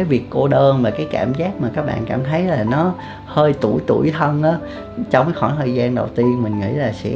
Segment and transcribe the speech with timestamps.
[0.00, 2.94] cái việc cô đơn và cái cảm giác mà các bạn cảm thấy là nó
[3.26, 4.58] hơi tuổi tuổi thân á
[5.10, 7.10] trong cái khoảng thời gian đầu tiên mình nghĩ là sẽ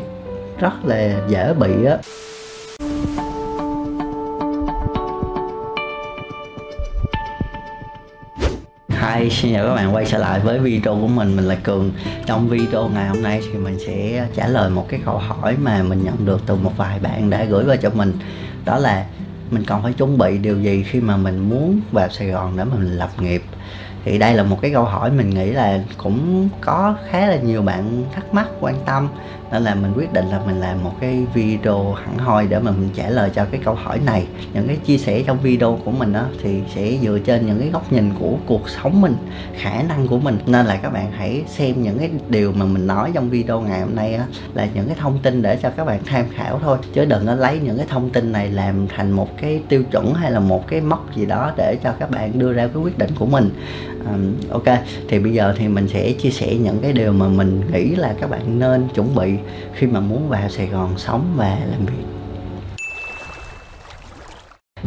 [0.59, 1.97] rất là dễ bị á.
[8.89, 11.91] Hi, xin chào các bạn quay trở lại với video của mình, mình là Cường.
[12.27, 15.83] Trong video ngày hôm nay thì mình sẽ trả lời một cái câu hỏi mà
[15.83, 18.13] mình nhận được từ một vài bạn đã gửi vào cho mình.
[18.65, 19.07] Đó là
[19.55, 22.65] mình còn phải chuẩn bị điều gì khi mà mình muốn vào Sài Gòn để
[22.65, 23.43] mà mình lập nghiệp?
[24.05, 27.63] Thì đây là một cái câu hỏi mình nghĩ là cũng có khá là nhiều
[27.63, 29.09] bạn thắc mắc, quan tâm.
[29.53, 32.71] Nên là mình quyết định là mình làm một cái video hẳn hoi để mà
[32.71, 34.27] mình trả lời cho cái câu hỏi này.
[34.55, 37.69] Những cái chia sẻ trong video của mình đó thì sẽ dựa trên những cái
[37.69, 39.17] góc nhìn của cuộc sống mình,
[39.57, 40.39] khả năng của mình.
[40.47, 43.81] Nên là các bạn hãy xem những cái điều mà mình nói trong video ngày
[43.81, 46.79] hôm nay á, là những cái thông tin để cho các bạn tham khảo thôi.
[46.93, 50.15] Chứ đừng có lấy những cái thông tin này làm thành một cái tiêu chuẩn
[50.15, 52.99] hay là một cái mốc gì đó để cho các bạn đưa ra cái quyết
[52.99, 53.51] định của mình
[54.07, 54.79] um, ok.
[55.09, 58.15] Thì bây giờ thì mình sẽ chia sẻ những cái điều mà mình nghĩ là
[58.21, 59.35] các bạn nên chuẩn bị
[59.75, 62.05] khi mà muốn vào Sài Gòn sống và làm việc.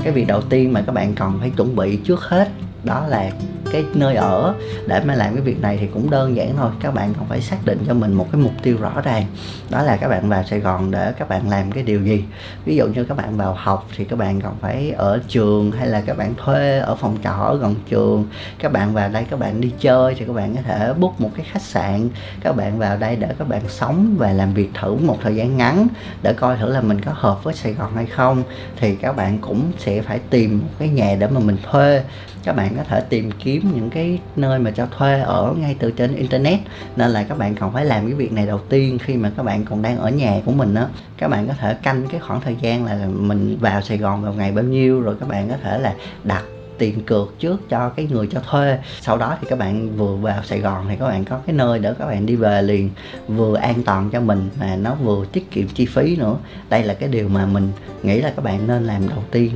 [0.04, 2.48] Cái việc đầu tiên mà các bạn cần phải chuẩn bị trước hết
[2.84, 3.30] đó là
[3.72, 4.56] cái nơi ở.
[4.88, 6.72] Để mà làm cái việc này thì cũng đơn giản thôi.
[6.82, 9.26] Các bạn không phải xác định cho mình một cái mục tiêu rõ ràng.
[9.70, 12.24] Đó là các bạn vào Sài Gòn để các bạn làm cái điều gì.
[12.66, 15.88] Ví dụ như các bạn vào học thì các bạn còn phải ở trường hay
[15.88, 18.26] là các bạn thuê ở phòng trọ ở gần trường.
[18.60, 21.30] Các bạn vào đây các bạn đi chơi thì các bạn có thể book một
[21.36, 22.10] cái khách sạn.
[22.42, 25.58] Các bạn vào đây để các bạn sống và làm việc thử một thời gian
[25.58, 25.88] ngắn
[26.22, 28.44] để coi thử là mình có hợp với Sài Gòn hay không.
[28.80, 32.04] Thì các bạn cũng sẽ phải tìm một cái nhà để mà mình thuê.
[32.44, 35.76] Các bạn bạn có thể tìm kiếm những cái nơi mà cho thuê ở ngay
[35.80, 36.60] từ trên internet.
[36.96, 39.44] Nên là các bạn còn phải làm cái việc này đầu tiên khi mà các
[39.44, 40.88] bạn còn đang ở nhà của mình á.
[41.18, 44.34] Các bạn có thể canh cái khoảng thời gian là mình vào Sài Gòn vào
[44.34, 46.44] ngày bao nhiêu, rồi các bạn có thể là đặt
[46.78, 48.78] tiền cược trước cho cái người cho thuê.
[49.02, 51.80] Sau đó thì các bạn vừa vào Sài Gòn thì các bạn có cái nơi
[51.80, 52.90] để các bạn đi về liền
[53.28, 56.38] vừa an toàn cho mình mà nó vừa tiết kiệm chi phí nữa.
[56.70, 57.72] Đây là cái điều mà mình
[58.04, 59.52] nghĩ là các bạn nên làm đầu tiên.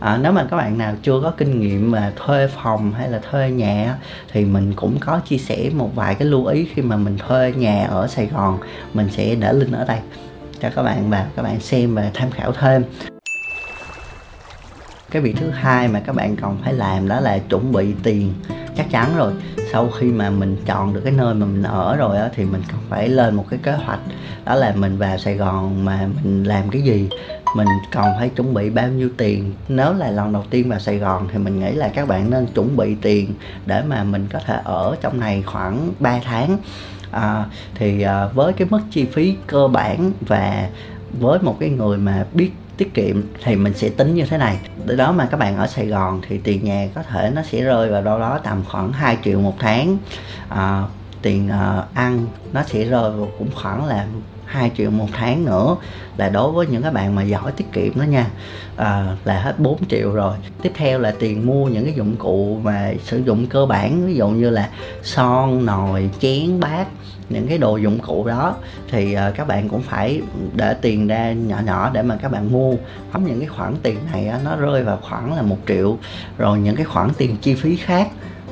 [0.00, 3.20] À, nếu mà các bạn nào chưa có kinh nghiệm mà thuê phòng hay là
[3.30, 3.98] thuê nhà
[4.32, 7.52] thì mình cũng có chia sẻ một vài cái lưu ý khi mà mình thuê
[7.56, 8.58] nhà ở Sài Gòn
[8.94, 9.98] mình sẽ để link ở đây
[10.60, 12.84] cho các bạn vào các bạn xem và tham khảo thêm
[15.10, 18.34] cái việc thứ hai mà các bạn còn phải làm đó là chuẩn bị tiền.
[18.76, 19.32] Chắc chắn rồi.
[19.72, 22.62] Sau khi mà mình chọn được cái nơi mà mình ở rồi á thì mình
[22.72, 24.00] còn phải lên một cái kế hoạch.
[24.44, 27.08] Đó là mình vào Sài Gòn mà mình làm cái gì
[27.56, 29.52] mình còn phải chuẩn bị bao nhiêu tiền.
[29.68, 32.46] Nếu là lần đầu tiên vào Sài Gòn thì mình nghĩ là các bạn nên
[32.46, 33.34] chuẩn bị tiền
[33.66, 36.58] để mà mình có thể ở trong này khoảng 3 tháng.
[37.10, 37.44] À,
[37.74, 40.68] thì à, với cái mức chi phí cơ bản và
[41.20, 44.58] với một cái người mà biết tiết kiệm thì mình sẽ tính như thế này
[44.88, 47.62] từ đó mà các bạn ở Sài Gòn thì tiền nhà có thể nó sẽ
[47.62, 49.96] rơi vào đâu đó tầm khoảng 2 triệu một tháng.
[50.48, 50.82] À,
[51.22, 54.06] tiền uh, ăn nó sẽ rơi vào cũng khoảng là
[54.48, 55.76] 2 triệu một tháng nữa
[56.16, 58.26] là đối với những các bạn mà giỏi tiết kiệm đó nha.
[58.76, 60.36] À, là hết 4 triệu rồi.
[60.62, 64.14] Tiếp theo là tiền mua những cái dụng cụ mà sử dụng cơ bản ví
[64.14, 64.68] dụ như là
[65.02, 66.86] son nồi chén bát
[67.28, 68.56] những cái đồ dụng cụ đó.
[68.90, 70.22] Thì uh, các bạn cũng phải
[70.54, 72.74] để tiền ra nhỏ nhỏ để mà các bạn mua.
[73.12, 75.96] Không những cái khoản tiền này uh, nó rơi vào khoảng là một triệu.
[76.38, 78.08] Rồi những cái khoản tiền chi phí khác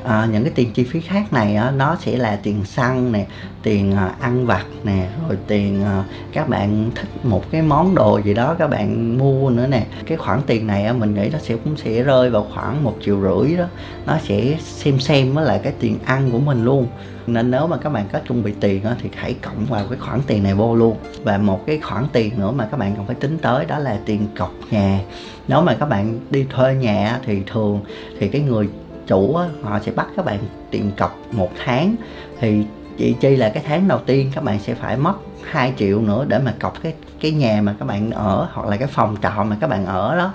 [0.07, 3.25] à, những cái tiền chi phí khác này á, nó sẽ là tiền xăng nè
[3.63, 8.19] tiền à, ăn vặt nè rồi tiền à, các bạn thích một cái món đồ
[8.25, 9.85] gì đó các bạn mua nữa nè.
[10.05, 12.95] Cái khoản tiền này á, mình nghĩ nó sẽ cũng sẽ rơi vào khoảng một
[13.01, 13.65] triệu rưỡi đó.
[14.05, 16.87] Nó sẽ xem xem với lại cái tiền ăn của mình luôn.
[17.27, 19.97] Nên nếu mà các bạn có chuẩn bị tiền á, thì hãy cộng vào cái
[19.99, 20.97] khoản tiền này vô luôn.
[21.23, 23.97] Và một cái khoản tiền nữa mà các bạn cần phải tính tới đó là
[24.05, 24.99] tiền cọc nhà.
[25.47, 27.79] Nếu mà các bạn đi thuê nhà thì thường
[28.19, 28.69] thì cái người
[29.07, 30.39] chủ á, họ sẽ bắt các bạn
[30.71, 31.95] tiền cọc một tháng.
[32.39, 32.63] Thì
[32.97, 35.13] chị chi là cái tháng đầu tiên các bạn sẽ phải mất
[35.43, 38.77] 2 triệu nữa để mà cọc cái cái nhà mà các bạn ở hoặc là
[38.77, 40.33] cái phòng trọ mà các bạn ở đó.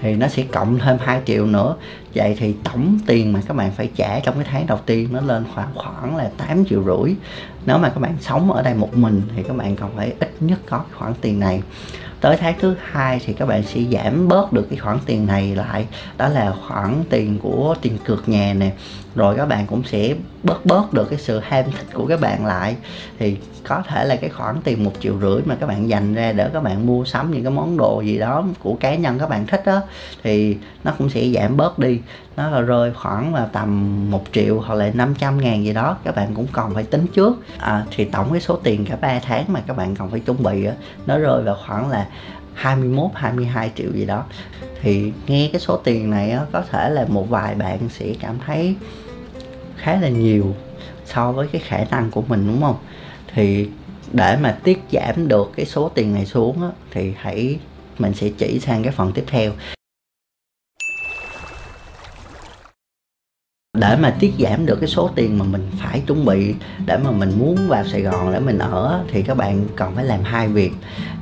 [0.00, 1.76] Thì nó sẽ cộng thêm 2 triệu nữa.
[2.14, 5.20] Vậy thì tổng tiền mà các bạn phải trả trong cái tháng đầu tiên nó
[5.20, 7.14] lên khoảng khoảng là 8 triệu rưỡi.
[7.66, 10.34] Nếu mà các bạn sống ở đây một mình thì các bạn còn phải ít
[10.40, 11.62] nhất có khoản tiền này
[12.20, 15.54] tới tháng thứ hai thì các bạn sẽ giảm bớt được cái khoản tiền này
[15.54, 15.86] lại.
[16.18, 18.72] Đó là khoản tiền của tiền cược nhà nè
[19.14, 22.46] rồi các bạn cũng sẽ bớt bớt được cái sự ham thích của các bạn
[22.46, 22.76] lại.
[23.18, 23.36] Thì
[23.68, 26.48] có thể là cái khoản tiền một triệu rưỡi mà các bạn dành ra để
[26.52, 29.46] các bạn mua sắm những cái món đồ gì đó của cá nhân các bạn
[29.46, 29.80] thích đó
[30.22, 32.00] thì nó cũng sẽ giảm bớt đi.
[32.36, 36.16] Nó là rơi khoảng là tầm một triệu hoặc là 500 ngàn gì đó các
[36.16, 37.38] bạn cũng còn phải tính trước.
[37.58, 40.42] À, thì tổng cái số tiền cả 3 tháng mà các bạn còn phải chuẩn
[40.42, 40.72] bị đó,
[41.06, 42.06] nó rơi vào khoảng là
[42.60, 44.24] 21 22 triệu gì đó.
[44.82, 48.38] Thì nghe cái số tiền này á, có thể là một vài bạn sẽ cảm
[48.46, 48.74] thấy
[49.76, 50.54] khá là nhiều
[51.04, 52.76] so với cái khả năng của mình đúng không?
[53.34, 53.68] Thì
[54.12, 57.58] để mà tiết giảm được cái số tiền này xuống á, thì hãy
[57.98, 59.52] mình sẽ chỉ sang cái phần tiếp theo.
[63.80, 66.54] Để mà tiết giảm được cái số tiền mà mình phải chuẩn bị
[66.86, 70.04] để mà mình muốn vào Sài Gòn để mình ở, thì các bạn cần phải
[70.04, 70.72] làm hai việc.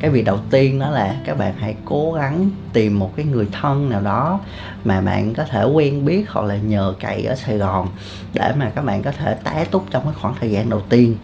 [0.01, 3.47] Cái việc đầu tiên đó là các bạn hãy cố gắng tìm một cái người
[3.61, 4.41] thân nào đó
[4.85, 7.89] mà bạn có thể quen biết hoặc là nhờ cậy ở Sài Gòn
[8.35, 11.17] để mà các bạn có thể tá túc trong cái khoảng thời gian đầu tiên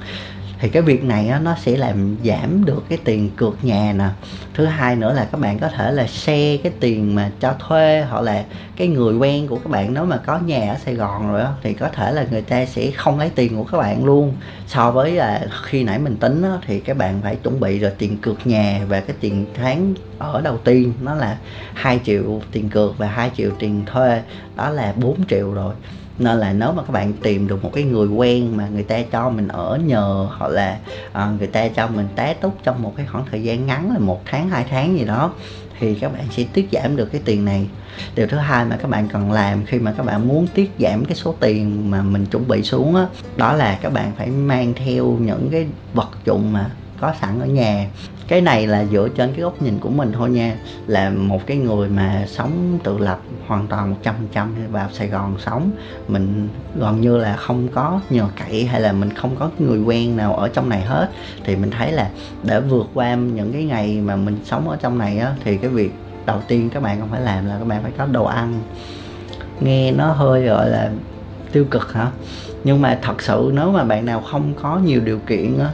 [0.64, 4.08] thì cái việc này á, nó sẽ làm giảm được cái tiền cược nhà nè.
[4.54, 8.04] Thứ hai nữa là các bạn có thể là share cái tiền mà cho thuê
[8.10, 8.44] hoặc là
[8.76, 11.52] cái người quen của các bạn nếu mà có nhà ở Sài Gòn rồi đó,
[11.62, 14.34] thì có thể là người ta sẽ không lấy tiền của các bạn luôn.
[14.66, 17.92] So với là khi nãy mình tính đó, thì các bạn phải chuẩn bị rồi
[17.98, 21.36] tiền cược nhà và cái tiền tháng ở đầu tiên nó là
[21.74, 24.22] 2 triệu tiền cược và 2 triệu tiền thuê.
[24.56, 25.74] Đó là 4 triệu rồi
[26.18, 29.02] nên là nếu mà các bạn tìm được một cái người quen mà người ta
[29.12, 30.78] cho mình ở nhờ hoặc là
[31.12, 33.98] à, người ta cho mình tá túc trong một cái khoảng thời gian ngắn là
[33.98, 35.32] một tháng hai tháng gì đó
[35.78, 37.66] thì các bạn sẽ tiết giảm được cái tiền này.
[38.14, 41.04] Điều thứ hai mà các bạn cần làm khi mà các bạn muốn tiết giảm
[41.04, 44.72] cái số tiền mà mình chuẩn bị xuống đó, đó là các bạn phải mang
[44.74, 46.70] theo những cái vật dụng mà
[47.00, 47.86] có sẵn ở nhà
[48.28, 50.56] cái này là dựa trên cái góc nhìn của mình thôi nha.
[50.86, 54.88] Là một cái người mà sống tự lập hoàn toàn một trăm phần trăm vào
[54.92, 55.70] Sài Gòn sống,
[56.08, 60.16] mình gần như là không có nhờ cậy hay là mình không có người quen
[60.16, 61.10] nào ở trong này hết.
[61.44, 62.10] Thì mình thấy là
[62.42, 65.70] để vượt qua những cái ngày mà mình sống ở trong này á, thì cái
[65.70, 65.92] việc
[66.26, 68.60] đầu tiên các bạn cần phải làm là các bạn phải có đồ ăn.
[69.60, 70.90] Nghe nó hơi, gọi là,
[71.52, 72.10] tiêu cực hả?
[72.64, 75.70] Nhưng mà thật sự nếu mà bạn nào không có nhiều điều kiện á,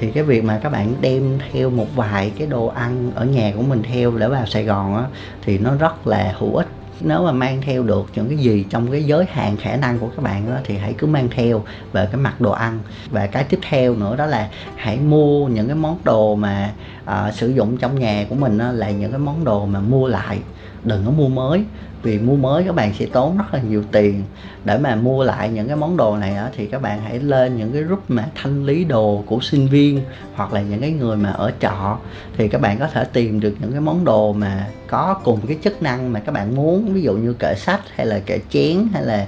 [0.00, 3.52] thì cái việc mà các bạn đem theo một vài cái đồ ăn ở nhà
[3.56, 5.04] của mình theo để vào Sài Gòn á,
[5.42, 6.66] thì nó rất là hữu ích.
[7.00, 10.08] Nếu mà mang theo được những cái gì trong cái giới hạn khả năng của
[10.16, 11.62] các bạn đó, thì hãy cứ mang theo
[11.92, 12.78] về cái mặt đồ ăn.
[13.10, 16.72] Và cái tiếp theo nữa đó là hãy mua những cái món đồ mà
[17.04, 20.08] uh, sử dụng trong nhà của mình đó, là những cái món đồ mà mua
[20.08, 20.38] lại.
[20.84, 21.64] Đừng có mua mới
[22.04, 24.22] vì mua mới các bạn sẽ tốn rất là nhiều tiền.
[24.64, 27.56] Để mà mua lại những cái món đồ này á, thì các bạn hãy lên
[27.56, 30.00] những cái group mà thanh lý đồ của sinh viên
[30.34, 31.98] hoặc là những cái người mà ở trọ.
[32.36, 35.58] Thì các bạn có thể tìm được những cái món đồ mà có cùng cái
[35.64, 38.88] chức năng mà các bạn muốn ví dụ như kệ sách hay là kệ chén
[38.92, 39.26] hay là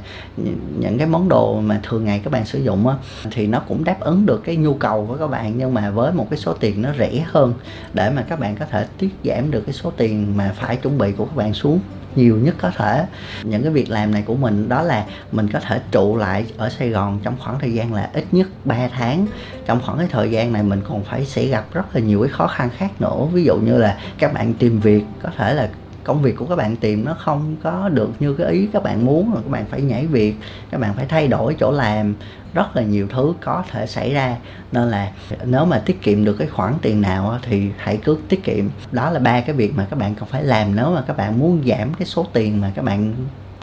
[0.79, 2.95] những cái món đồ mà thường ngày các bạn sử dụng á
[3.31, 5.53] thì nó cũng đáp ứng được cái nhu cầu của các bạn.
[5.57, 7.55] Nhưng mà với một cái số tiền nó rẻ hơn
[7.95, 10.99] để mà các bạn có thể tiết giảm được cái số tiền mà phải chuẩn
[10.99, 11.81] bị của các bạn xuống
[12.17, 13.07] nhiều nhất có thể.
[13.43, 16.69] Những cái việc làm này của mình đó là mình có thể trụ lại ở
[16.69, 19.27] Sài Gòn trong khoảng thời gian là ít nhất 3 tháng.
[19.67, 22.29] Trong khoảng cái thời gian này mình còn phải sẽ gặp rất là nhiều cái
[22.29, 23.27] khó khăn khác nữa.
[23.33, 25.69] Ví dụ như là các bạn tìm việc, có thể là
[26.07, 29.05] công việc của các bạn tìm nó không có được như cái ý các bạn
[29.07, 30.35] muốn, rồi các bạn phải nhảy việc,
[30.71, 32.15] các bạn phải thay đổi chỗ làm.
[32.55, 34.37] Rất là nhiều thứ có thể xảy ra.
[34.73, 35.13] Nên là
[35.45, 38.69] nếu mà tiết kiệm được cái khoản tiền nào thì hãy cứ tiết kiệm.
[38.93, 41.39] Đó là ba cái việc mà các bạn cần phải làm nếu mà các bạn
[41.39, 43.15] muốn giảm cái số tiền mà các bạn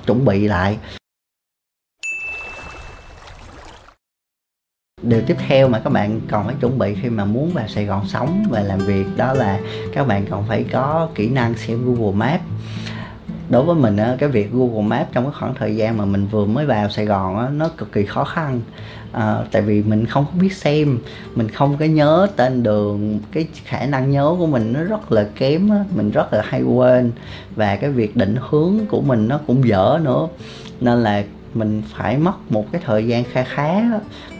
[0.05, 0.77] chuẩn bị lại.
[5.03, 7.85] Điều tiếp theo mà các bạn còn phải chuẩn bị khi mà muốn vào Sài
[7.85, 9.59] Gòn sống và làm việc đó là
[9.93, 12.43] các bạn còn phải có kỹ năng xem Google Maps
[13.49, 16.45] đối với mình cái việc Google Maps trong cái khoảng thời gian mà mình vừa
[16.45, 18.61] mới vào Sài Gòn nó cực kỳ khó khăn.
[19.11, 20.99] À, tại vì mình không có biết xem
[21.35, 25.27] mình không có nhớ tên đường cái khả năng nhớ của mình nó rất là
[25.35, 27.11] kém mình rất là hay quên.
[27.55, 30.27] Và cái việc định hướng của mình nó cũng dở nữa.
[30.81, 33.81] Nên là mình phải mất một cái thời gian kha khá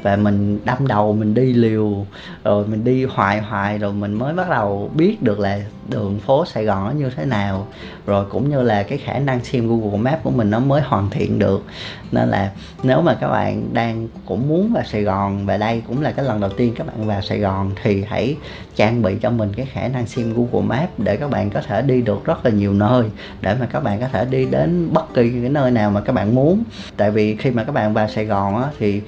[0.01, 2.05] và mình đâm đầu, mình đi liều,
[2.43, 5.59] rồi mình đi hoài hoài, rồi mình mới bắt đầu biết được là
[5.89, 7.67] đường phố Sài Gòn nó như thế nào.
[8.05, 11.09] Rồi cũng như là cái khả năng xem Google Maps của mình nó mới hoàn
[11.09, 11.63] thiện được.
[12.11, 12.51] Nên là
[12.83, 16.25] nếu mà các bạn đang cũng muốn vào Sài Gòn và đây cũng là cái
[16.25, 18.37] lần đầu tiên các bạn vào Sài Gòn thì hãy
[18.75, 21.81] trang bị cho mình cái khả năng xem Google Maps để các bạn có thể
[21.81, 23.05] đi được rất là nhiều nơi
[23.41, 26.13] để mà các bạn có thể đi đến bất kỳ cái nơi nào mà các
[26.13, 26.63] bạn muốn.
[26.97, 29.01] Tại vì khi mà các bạn vào Sài Gòn á, thì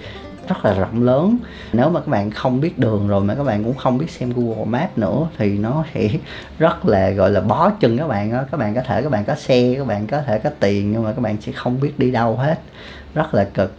[0.47, 1.37] rất là rộng lớn.
[1.73, 4.33] Nếu mà các bạn không biết đường rồi mà các bạn cũng không biết xem
[4.35, 6.09] Google Maps nữa thì nó sẽ
[6.59, 9.25] rất là gọi là bó chân các bạn đó các bạn có thể các bạn
[9.25, 11.99] có xe các bạn có thể có tiền nhưng mà các bạn sẽ không biết
[11.99, 12.59] đi đâu hết.
[13.13, 13.73] Rất là cực.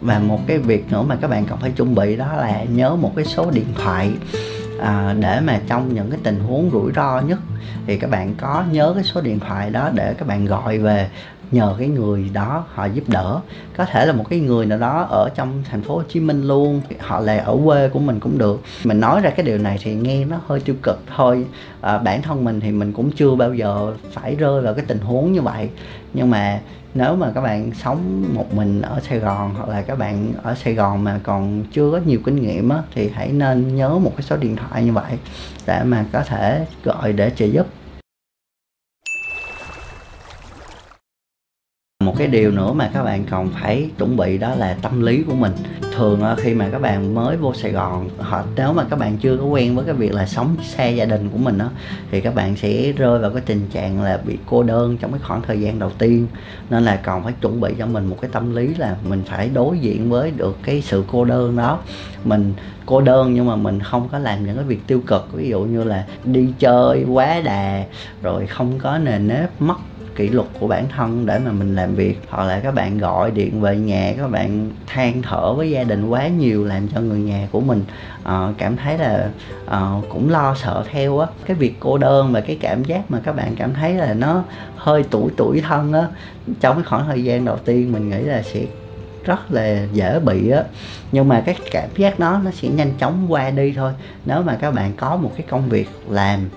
[0.00, 2.96] Và một cái việc nữa mà các bạn cần phải chuẩn bị đó là nhớ
[2.96, 4.12] một cái số điện thoại
[4.80, 7.38] à, để mà trong những cái tình huống rủi ro nhất
[7.86, 11.08] thì các bạn có nhớ cái số điện thoại đó để các bạn gọi về
[11.52, 13.40] nhờ cái người đó họ giúp đỡ.
[13.76, 16.42] Có thể là một cái người nào đó ở trong thành phố Hồ Chí Minh
[16.42, 18.60] luôn họ là ở quê của mình cũng được.
[18.84, 21.46] Mình nói ra cái điều này thì nghe nó hơi tiêu cực thôi.
[21.80, 24.98] À, bản thân mình thì mình cũng chưa bao giờ phải rơi vào cái tình
[24.98, 25.68] huống như vậy.
[26.14, 26.60] Nhưng mà
[26.94, 30.54] nếu mà các bạn sống một mình ở Sài Gòn hoặc là các bạn ở
[30.54, 34.12] Sài Gòn mà còn chưa có nhiều kinh nghiệm á, thì hãy nên nhớ một
[34.16, 35.12] cái số điện thoại như vậy
[35.66, 37.66] để mà có thể gọi để trợ giúp.
[42.04, 45.22] Một cái điều nữa mà các bạn còn phải chuẩn bị đó là tâm lý
[45.22, 45.52] của mình.
[45.96, 49.36] Thường khi mà các bạn mới vô Sài Gòn hoặc nếu mà các bạn chưa
[49.36, 51.68] có quen với cái việc là sống xa gia đình của mình đó
[52.10, 55.20] thì các bạn sẽ rơi vào cái tình trạng là bị cô đơn trong cái
[55.24, 56.26] khoảng thời gian đầu tiên.
[56.70, 59.50] Nên là còn phải chuẩn bị cho mình một cái tâm lý là mình phải
[59.54, 61.78] đối diện với được cái sự cô đơn đó.
[62.24, 62.54] Mình
[62.86, 65.60] cô đơn nhưng mà mình không có làm những cái việc tiêu cực, ví dụ
[65.60, 67.84] như là đi chơi quá đà,
[68.22, 69.76] rồi không có nền nếp, mất
[70.16, 72.20] kỷ luật của bản thân để mà mình làm việc.
[72.28, 76.08] Hoặc là các bạn gọi điện về nhà các bạn than thở với gia đình
[76.08, 77.84] quá nhiều làm cho người nhà của mình
[78.22, 79.30] uh, cảm thấy là
[79.66, 81.26] uh, cũng lo sợ theo á.
[81.46, 84.42] Cái việc cô đơn và cái cảm giác mà các bạn cảm thấy là nó
[84.76, 86.06] hơi tuổi tuổi thân á
[86.60, 88.60] trong cái khoảng thời gian đầu tiên mình nghĩ là sẽ
[89.24, 90.62] rất là dễ bị á.
[91.12, 93.92] Nhưng mà cái cảm giác đó nó sẽ nhanh chóng qua đi thôi.
[94.24, 96.48] Nếu mà các bạn có một cái công việc làm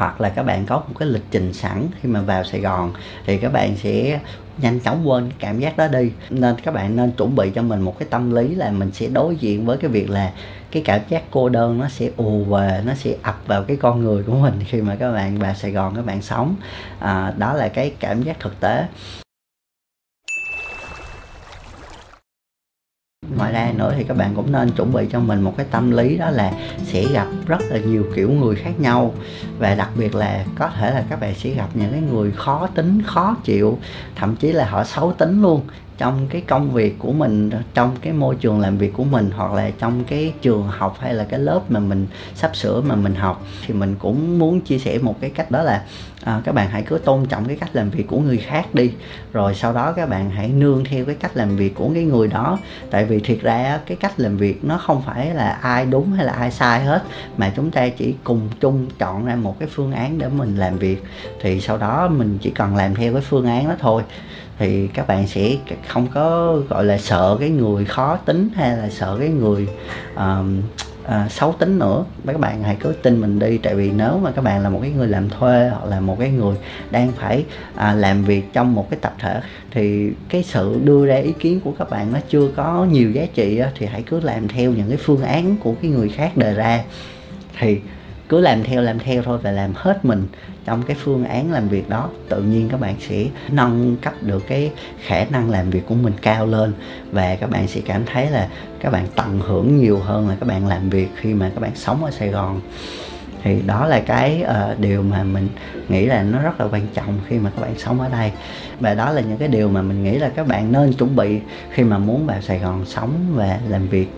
[0.00, 2.92] hoặc là các bạn có một cái lịch trình sẵn khi mà vào Sài Gòn
[3.26, 4.20] thì các bạn sẽ
[4.58, 6.12] nhanh chóng quên cái cảm giác đó đi.
[6.30, 9.06] Nên các bạn nên chuẩn bị cho mình một cái tâm lý là mình sẽ
[9.06, 10.32] đối diện với cái việc là
[10.70, 14.04] cái cảm giác cô đơn nó sẽ ù về nó sẽ ập vào cái con
[14.04, 16.54] người của mình khi mà các bạn vào Sài Gòn các bạn sống.
[16.98, 18.84] À, đó là cái cảm giác thực tế.
[23.36, 25.90] Ngoài ra nữa thì các bạn cũng nên chuẩn bị cho mình một cái tâm
[25.90, 26.52] lý đó là
[26.84, 29.14] sẽ gặp rất là nhiều kiểu người khác nhau.
[29.58, 32.66] Và đặc biệt là có thể là các bạn sẽ gặp những cái người khó
[32.66, 33.78] tính, khó chịu,
[34.14, 35.62] thậm chí là họ xấu tính luôn
[36.00, 39.52] trong cái công việc của mình trong cái môi trường làm việc của mình hoặc
[39.52, 43.14] là trong cái trường học hay là cái lớp mà mình sắp sửa mà mình
[43.14, 45.82] học thì mình cũng muốn chia sẻ một cái cách đó là
[46.24, 48.92] à, các bạn hãy cứ tôn trọng cái cách làm việc của người khác đi
[49.32, 52.28] rồi sau đó các bạn hãy nương theo cái cách làm việc của cái người
[52.28, 52.58] đó.
[52.90, 56.24] Tại vì thiệt ra cái cách làm việc nó không phải là ai đúng hay
[56.24, 57.02] là ai sai hết
[57.36, 60.78] mà chúng ta chỉ cùng chung chọn ra một cái phương án để mình làm
[60.78, 61.02] việc.
[61.40, 64.02] Thì sau đó mình chỉ cần làm theo cái phương án đó thôi
[64.60, 65.56] thì các bạn sẽ
[65.88, 69.68] không có gọi là sợ cái người khó tính hay là sợ cái người
[70.14, 70.20] uh,
[71.04, 72.04] à, xấu tính nữa.
[72.26, 74.78] Các bạn hãy cứ tin mình đi tại vì nếu mà các bạn là một
[74.82, 76.56] cái người làm thuê hoặc là một cái người
[76.90, 79.40] đang phải à, làm việc trong một cái tập thể
[79.70, 83.26] thì cái sự đưa ra ý kiến của các bạn nó chưa có nhiều giá
[83.34, 86.36] trị á, thì hãy cứ làm theo những cái phương án của cái người khác
[86.36, 86.84] đề ra.
[87.58, 87.80] Thì
[88.30, 90.26] cứ làm theo làm theo thôi và làm hết mình
[90.64, 92.08] trong cái phương án làm việc đó.
[92.28, 94.70] Tự nhiên các bạn sẽ nâng cấp được cái
[95.06, 96.72] khả năng làm việc của mình cao lên
[97.12, 98.48] và các bạn sẽ cảm thấy là
[98.80, 101.70] các bạn tận hưởng nhiều hơn là các bạn làm việc khi mà các bạn
[101.74, 102.60] sống ở Sài Gòn.
[103.42, 105.48] Thì đó là cái uh, điều mà mình
[105.88, 108.32] nghĩ là nó rất là quan trọng khi mà các bạn sống ở đây.
[108.80, 111.40] Và đó là những cái điều mà mình nghĩ là các bạn nên chuẩn bị
[111.70, 114.08] khi mà muốn vào Sài Gòn sống và làm việc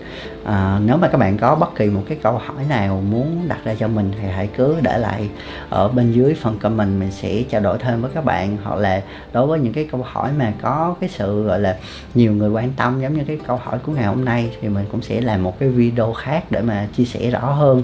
[0.43, 3.59] à, nếu mà các bạn có bất kỳ một cái câu hỏi nào muốn đặt
[3.63, 5.29] ra cho mình thì hãy cứ để lại
[5.69, 6.99] ở bên dưới phần comment.
[6.99, 8.57] Mình sẽ trao đổi thêm với các bạn.
[8.63, 9.01] Hoặc là
[9.33, 11.77] đối với những cái câu hỏi mà có cái sự gọi là
[12.13, 14.85] nhiều người quan tâm giống như cái câu hỏi của ngày hôm nay thì mình
[14.91, 17.83] cũng sẽ làm một cái video khác để mà chia sẻ rõ hơn.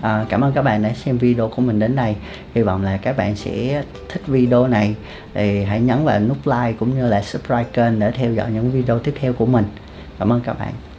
[0.00, 2.16] À, cảm ơn các bạn đã xem video của mình đến đây.
[2.54, 4.94] Hy vọng là các bạn sẽ thích video này.
[5.34, 8.70] Thì hãy nhấn vào nút like cũng như là subscribe kênh để theo dõi những
[8.70, 9.64] video tiếp theo của mình.
[10.18, 10.91] Cảm ơn các bạn.